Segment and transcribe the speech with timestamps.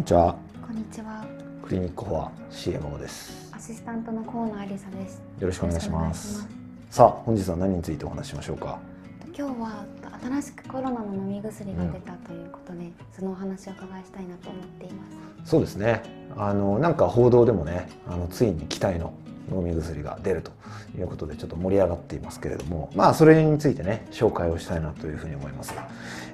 [0.00, 0.34] こんにちは。
[0.66, 1.26] こんにちは。
[1.62, 3.52] クリニックフォア CMO です。
[3.54, 5.22] アシスタントの河野有沙です。
[5.38, 6.38] よろしくお願いします。
[6.38, 8.78] よろしくさあ、本日は何についてお話ししましょうか？
[9.26, 9.84] 今日は
[10.22, 15.04] 新しくコロナの飲み薬が出たということで、そのお話をお伺いしたいなと思っていま
[15.44, 15.50] す。
[15.50, 16.02] そうですね。
[16.34, 19.12] あのなんか報道でもね、あのついに期待の
[19.50, 20.52] 飲み薬が出ると
[20.98, 25.74] いうことでちょっと盛り上がっていますけれども、まあそれについてね紹介をしたいなというふうに思います。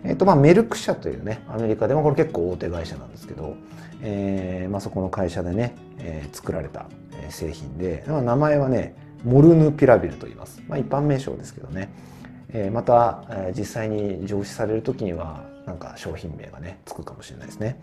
[0.05, 3.57] えっ、とまあメルク社というねアメリカでもこれ結構大手会社なんですけど、
[4.03, 6.87] えーまあそこの会社でね、えー作られた
[7.29, 8.95] 製品で、まあ名前はね
[9.25, 10.63] モルヌピラビルと言います。
[10.69, 11.91] まあ一般名称ですけどね。
[12.51, 17.81] えーまた、えー実際に上市される時にはなんか商品名がねつくかもしれないですね。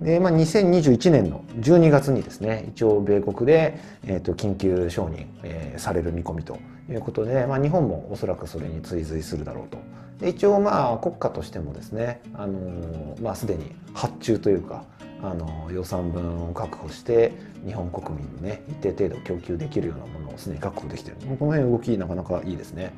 [0.00, 6.58] で、まあ、2021年の12月にですね一応米国で、えー、と緊急承認、えーされる見込みと
[6.90, 9.78] いうことで、まあ、日本もおそらくそれに追随するだろうと
[10.18, 14.84] で一応まあ国家としてもですね、あのーまあ、すでに発注というか、
[15.22, 17.32] あの予算分を確保して
[17.66, 22.92] 日本国民にね一定程度供給できるようなものをすでに確保できてるこの辺動きなかなかいいですね。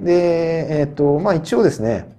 [0.00, 2.17] で、えっ、とまあ、一応ですね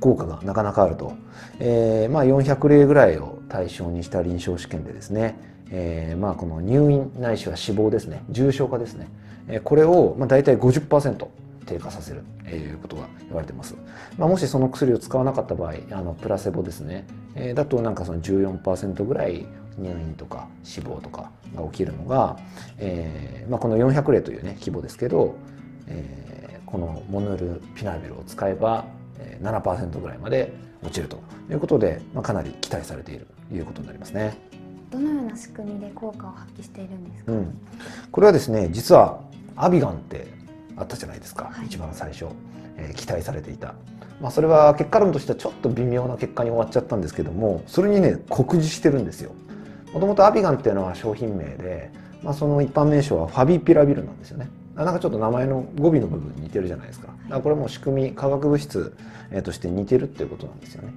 [0.00, 1.14] 効果がなかなかあると、
[1.58, 5.38] えーまあ、400例ぐらいを対象にした臨床試験でですね、
[5.70, 8.22] えーまあ、この入院ないしは死亡ですね。
[8.30, 9.08] 重症化ですね、
[9.48, 11.26] えこれをまあ大体50%
[11.66, 13.74] 低下させるということが言われてます、
[14.16, 19.46] まあ、もしその薬を使わなかった場合あのプラセボですね、えーだとなんかその14%ぐらい
[19.78, 22.38] 入院とか死亡とかが起きるのが、
[22.78, 25.34] えーまあ、この400例というね規模ですけど、
[25.88, 26.26] えー
[26.66, 28.84] このモヌルピナビルを使えば
[29.42, 31.18] 7%ぐらいまで落ちると
[31.50, 34.36] いうことで、まあ、かなり期待されているということになりますね。
[34.90, 37.32] どのような仕組みで効果を発揮しているんですか？
[37.32, 37.58] うん、
[38.12, 39.20] これはですね実は
[39.56, 40.28] アビガンって
[40.76, 41.66] あったじゃないですか、はい。
[41.66, 42.26] 一番最初、
[42.76, 43.74] えー期待されていた、
[44.20, 49.32] まあ、それは結果論としてはちょっと微妙な結果に終わっちゃったんですけどもそれにね酷似してるんですよ。
[49.92, 51.90] もともとアビガンっていうのは商品名で、
[52.22, 54.48] まあ、その一般名称はファビピラビルなんですよね。
[54.48, 57.06] あなんかちょっと名前の語尾の部分に似てるじゃないですか。
[57.06, 58.94] だからこれも仕組み化学物質
[59.30, 60.94] えーとして似てるっていうことなんですよね。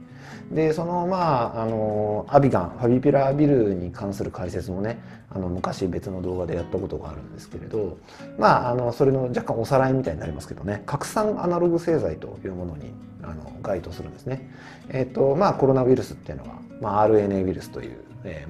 [0.52, 5.00] でそのまああのアビガンファビピラービルに関する解説もね
[5.30, 7.98] あの昔別の動画でやったことがあるんですけれど
[8.38, 10.84] まああのそれの若干おさらいみたいになりますけどね。
[10.86, 12.92] 拡散アナログ製剤というものに
[13.24, 14.50] あの該当するんですね。
[14.90, 17.98] えっ、とまあコロナウイルスっていうのは、まあ、RNA ウイルスという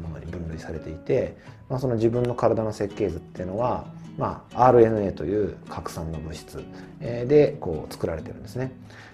[0.02, 1.38] ものに分類されていて、
[1.70, 3.86] まあ、その自分の体の設計図っていうのは、
[4.18, 6.64] まあ、RNA という拡散の物質
[7.00, 8.72] えでこう作られてるんですね。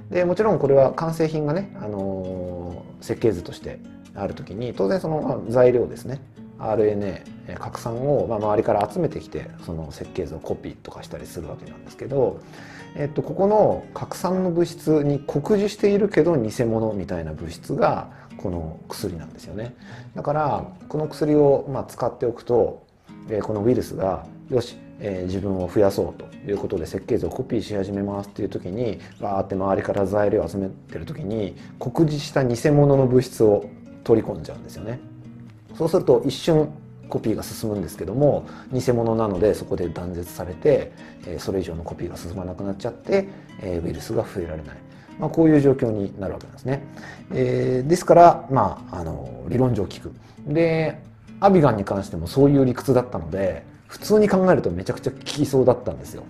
[0.10, 3.80] でもちろんこれは完成品がね、あのー設計図として
[4.16, 6.22] ある時に当然その材料ですね
[6.58, 12.40] RNA えー拡散をま周りから集めてきてその設計図をコピーとかしたりするわけなんですけど、
[12.96, 19.76] えっと、ここの拡散の物質に酷似しているけど偽物みたいな物質がこの薬なんですよね。
[20.16, 22.86] だからこの薬をまあ使っておくと、
[23.30, 33.70] えーこのウイルスがよし、えー自分を増やそうということで設計図をコピーし始めますっていう時にバーって周りから材料を集めてる時に酷似した偽物の物質を
[34.06, 35.00] 取り込んじゃうんですよね。
[35.78, 36.70] そうすると一瞬
[37.10, 40.92] コピーが進むんですけども偽物なのでそこで断絶されて、
[41.26, 43.28] えそれ以上のコピーが進まなくなっちゃって、
[43.62, 44.78] えウイルスが増えられない、
[45.20, 46.84] まあ、こういう状況になるわけなんですね、
[47.32, 50.12] えーですから、まあ、あの理論上聞く。
[50.48, 51.00] で
[51.42, 56.24] アビガンに関してもそういう理屈だったので普通に考えるとめちゃくちゃ効きそうだったんですよ。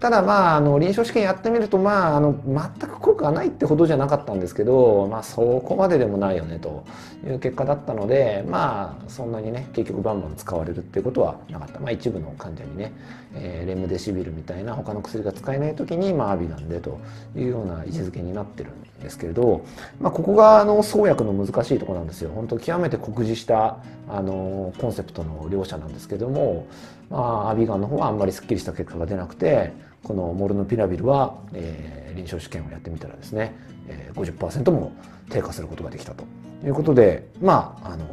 [0.00, 6.84] ただまああの臨床試験やってみるとまああの全く効果がないってほどじゃなかったんですけどまあそこまででもないよねと
[7.26, 11.80] いう結果だったのでまあそんなにね結局バンバン使われるっていうことはなかった。
[11.80, 12.92] まあ一部の患者にね、
[13.34, 16.98] えーレムデシビルみたいな他の薬が使えない時にまあアビガンでと
[17.36, 19.64] いうような位置づけになってるんですけれど、
[20.00, 22.30] まあ、ここがあの創薬の難しいところなんですよ。
[22.34, 26.66] 本当極めて酷似したあのコンセプトの両者なんですけども
[27.10, 29.72] まあ、アビガンの方はあんまりすっきりした結果が出なくて
[30.08, 33.54] このモルヌピラビルは、えー臨床試験をやってみたらですね、
[33.86, 34.92] えー、50%も
[35.30, 36.24] 低下することができたと
[36.64, 38.04] いうことでまああの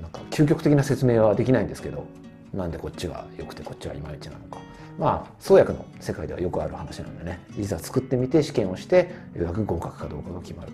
[0.00, 2.06] なんか究極的な説明はできないんですけど
[2.52, 4.58] なんでこっちが良くてこっちはいまいちなのか
[4.98, 10.72] まあ創薬の世界ではよくある話なんでねいざ作ってみて試験をしてようやく合格かどうかが決まる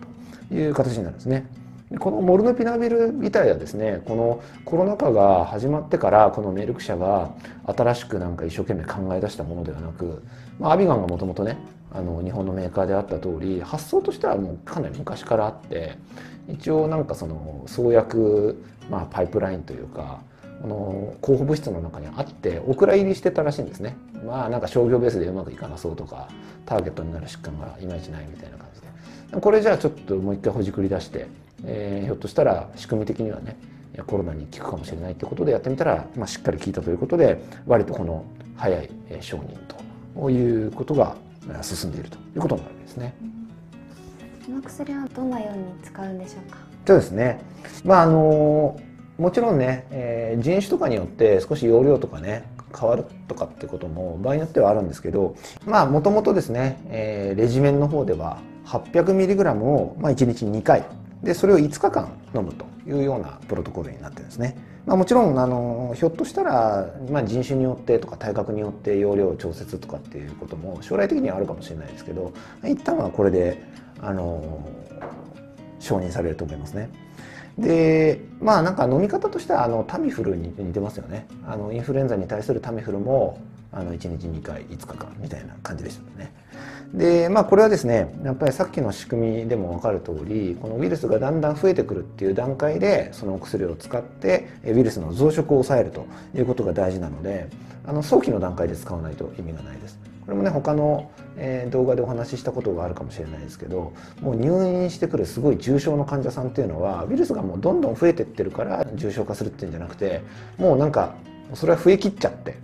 [0.49, 1.47] という形になるんですね。
[1.91, 7.35] でこのモルヌピラビル自体はですねこのコロナ禍が始まってからこのメルク社が
[7.67, 10.23] 新しくなんか一生懸命考え出したものではなく、
[10.59, 11.59] まあ、アビガンがもともとね
[11.93, 15.97] あの日本のメーカーであった通り発想としてはもうかなり昔からあって
[16.49, 20.23] 一応なんかその創薬、まあ、パイプラインというか
[20.63, 23.97] この候補物質の中にあってお蔵入りしてたらしいんですね。
[24.27, 26.29] まあなんか商業ベースでうまくいかなそうとか
[26.67, 29.41] ターゲットになる疾患がいまいちないみたいな感じで。
[29.41, 31.29] これじゃあちょっともう一回ほじくり出して
[31.65, 33.57] えー、ひょっとしたら仕組み的にはね
[34.07, 38.25] コロナに効くかもしれないということでやってみたら、まあ、しっかり効いたということで割とこの
[38.57, 38.91] 早い
[39.21, 39.57] 承認
[40.15, 41.17] ということが
[41.63, 43.15] 進んでいるということになるわけですね。
[44.47, 46.59] この薬はどんなように使うんでしょうか？
[46.87, 47.41] そうですね、
[47.85, 48.81] まああの
[49.19, 52.45] もちろんね、えー、人種とかによって少し容量とかね
[52.77, 55.37] 変わるとかってことも場合によってはあるんですけど
[55.67, 60.85] まあもともとですね、えー、レジメンの方では 800mg を、まあ、1日2回
[61.23, 64.57] でそれを5日間飲むというようなプロトコルになってるんですね。
[64.87, 72.33] まあ、もちろんあのひょっとしたら、まあ、人種によってとか体格によって容量調節とかっていうことも将来的にはあるかもしれないですけど
[72.65, 73.63] 一旦はこれで
[74.01, 74.67] あの
[75.79, 76.91] 承認されると思いますね。
[77.59, 83.39] でまあなんか飲み方としてはあのタミフルに似てますよねあのインフルエンザに対するタミフルも
[83.73, 86.33] あの1日2回5日間みたいな感じでしたね
[86.95, 97.49] でまあこれはですねやっぱりさっきの仕組みでも分かる通りこのウイルスがだんだん増えてくるっていう段階でそのお薬を使ってウイルスの増殖を抑えるということが大事なので
[97.87, 99.99] あの早期の段階で使わないと意味がないです。
[100.27, 110.21] これもね他の、え、動画でお話ししたことがあるかもしれないですけどもう入院してくるすごい重症の患者さんっていうのはウイルスがもうどんどん増えてってるから重症化するっていうんじゃなくて
[110.57, 111.15] もうなんか
[111.55, 112.59] それは増えきっちゃって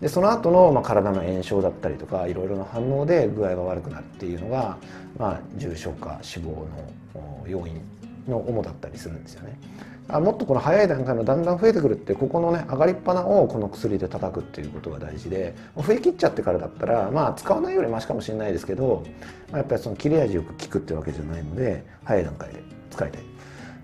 [0.00, 4.78] でその後のまの、体の炎症だったりとかいろいろな反応で具合が悪くなるっていうのが、
[5.18, 7.80] まあ、重症化死亡の要因
[8.26, 9.58] の主だったりするんですよね。
[10.12, 19.04] あもっとこの早い段階のだんだん増えてくるってここのね上がりっぱなをこの薬で叩くっていうことが大事で増え切っちゃってからだったらまあ使わないよりマシかもしれないですけど、
[19.52, 22.60] まあ、やっぱりその切れ味よく効くってわけじゃないので早い段階で
[22.90, 23.29] 使いたい。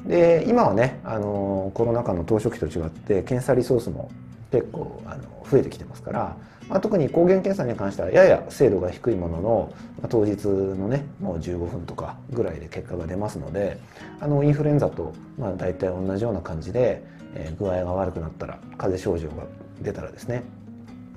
[0.06, 4.10] で今はねあのコロナ禍の当初期と違って検査リソースも
[4.50, 6.36] 結構あの増えてきてますから、
[6.68, 13.78] まあ、特に抗原検査に関してはやや精度が低いものの、まあ、当日のねもう15分とかぐらいで結果が出ますので
[14.20, 17.02] あのインフルエンザとまあ大体同じような感じで、
[17.34, 19.44] えー、具合が悪くなったら風邪症状が
[19.82, 20.44] 出たらですね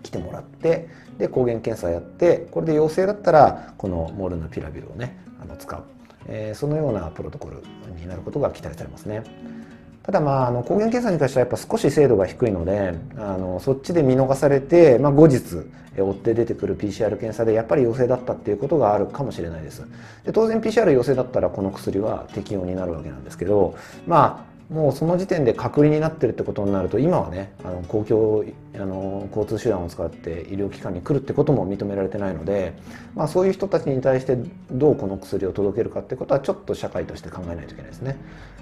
[0.01, 5.83] 来てもらってで抗原検査やってこれで陽性だったらこのモルヌピラビルをねあの使う、
[6.27, 7.63] え、そのようなプロトコル
[7.99, 9.23] になることが期待されますね。
[10.03, 15.41] ただまああの抗原検査に関してはやっぱ少し精度が低いのであのそっちで見逃されて、まあ、後日
[15.95, 19.83] 追って出てくる PCR 検査でやっぱり陽性だったっていうことがあるかもしれないです
[20.25, 23.75] で当然 PCR 陽性だったらこの薬は適用になるわけなんですけど
[24.07, 28.45] まあもうその時点で隔離になってるってことになると今はねあの公共
[28.75, 32.73] あの交通手段を使って医療機関に来るってことも認められてないので、
[33.15, 34.37] まあ、そういう人たちに対して
[34.71, 38.15] どうこの薬を届けるかってことはちょっと社会として考えないといけないですね。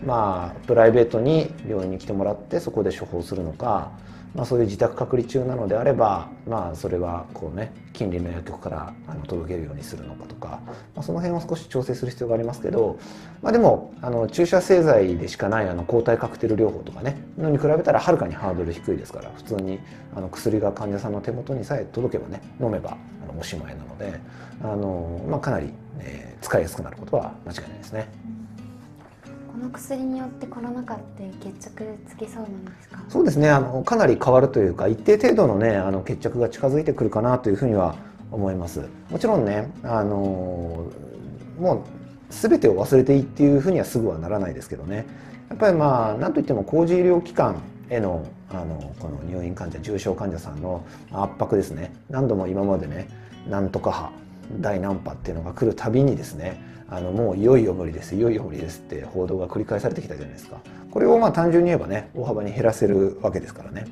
[0.06, 3.92] まあ、プライベートに病院に来てもらってそこで処方するのか
[4.36, 10.60] まあ、そういう自宅隔離中なのであれば、まあ、それはこうね近隣の薬局からあの届けるようにするのかとか、
[10.96, 13.00] まあ、その辺を少し調整する必要がありますけど、
[13.42, 19.80] まあ、でもあの注射製剤でしかないあの抗体カクテル療法とかねのに比べたらはるかにハードル低いですから普通に
[20.16, 24.20] あの薬が患者さんの手元にさえ届けばね飲めばあのおしまいなので
[24.62, 28.37] あの、まあ、かなり、えー、使いやすくなることは間違いないですね。
[29.57, 33.04] この薬によってコロナ禍って決着つきそうなんですか？
[33.09, 33.50] そうですね。
[33.50, 37.95] あのかなり変わるというか一定程度のねあの決着が近づいてくるかなというふうには
[38.31, 38.88] 思います。
[39.09, 40.86] もちろんねあの
[41.59, 41.80] もう
[42.30, 45.07] 全てを忘れていいっていうふうにはすぐはならないですけどね。
[45.50, 47.59] やっぱりまあ何といっても工事医療機関
[47.90, 51.95] へのあのこの入院患者重症患者さんの圧迫ですね。
[52.11, 53.09] 何度も今までね
[53.49, 54.27] なんとか波
[54.59, 60.57] 第何波っていうのが来るたびにですねあのもういよいよ無理ですいよいよ無理ですって報道が繰り返されてきたじゃないですか。
[60.89, 63.85] これをまあ単純に言えばね大幅に減らせるわけですからね。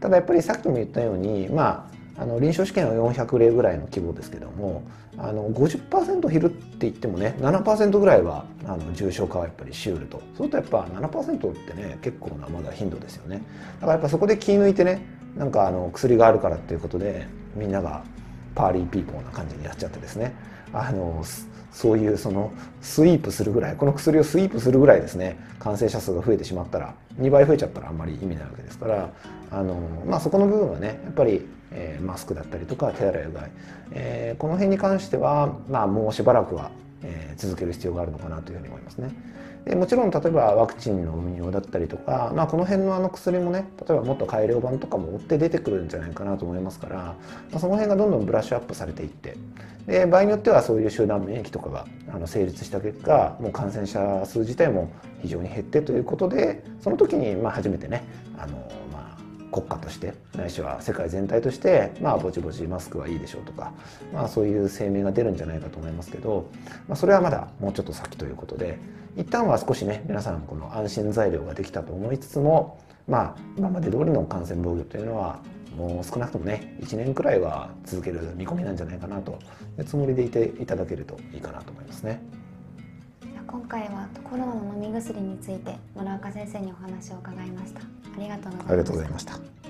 [0.00, 4.82] ただやっぱりさっきも言ったようにまああの臨床試験は400例ぐらいの規模ですけども
[5.16, 10.18] あの50%減るって言ってもね7%ぐらいはあの重症化はやっぱりしうると。
[10.18, 13.42] そうするとやっぱ7%ってね結構なまだ頻度ですよね。
[13.80, 15.06] だからやっぱそこで気抜いてね
[15.36, 18.02] なんかあの薬があるからっていうことでみんなが
[18.54, 20.34] party people な感じになっちゃってですね。
[20.72, 21.24] あの
[21.72, 29.10] そういうそのスイープするぐらいこの薬をスイープするぐらいですね感染者数が増えてしまったら2倍増えちゃったらあんまり意味ないわけですから
[29.50, 29.74] あの、
[30.06, 33.50] まあ、そこの部分はねやっぱり、えー、マスクだったりとか手洗いうがい、
[33.92, 36.70] えー、この辺に関しては、まあ、もうしばらくは、
[37.36, 39.10] 続ける必要があるのかなというふうに思いますね。
[39.64, 47.16] でもちろん例えばワクチンの運用だったりとか、まあ、この辺のあの薬もね例えばもっと改良版とかも追って出てくるんじゃないかなと思いますから、ま
[47.54, 49.36] あ、その辺がどんどんブラッシュアップされていって
[49.86, 54.90] で場合によってはそういう集団免疫とかがあの成立した結果もう感染者数自体も
[55.22, 58.04] 非常に減ってということでその時にまあ初めてね
[58.38, 58.56] あの、
[58.92, 59.01] まあ、
[59.52, 63.72] 国家としてないしは世界全体としてまあぼちぼちマスクはいいでしょうとか、
[64.12, 66.50] まあ、そういう声明が出るんじゃないかと思いますけど、
[66.88, 68.78] まあ、それはまだもうちょっと先ということで
[69.16, 75.40] 一旦は少しね皆さんこの安心材料ができたと思いつつもまあ今まで通りの感染防御というのは
[75.76, 79.38] もう少なくともね1年くらいは続ける見込みなんじゃないかなと
[79.78, 82.22] いうつもりでいていただけるといいかなと思いますね。
[83.72, 87.80] 今回はコロナの飲み薬について村岡先生にお話を伺いました。
[87.80, 87.84] あ
[88.18, 88.68] りがとうございました。
[88.68, 89.61] ありがとうございました。